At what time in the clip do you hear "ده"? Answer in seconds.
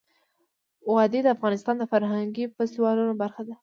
3.47-3.55